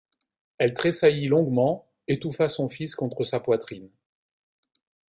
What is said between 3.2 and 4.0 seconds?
sa poitrine.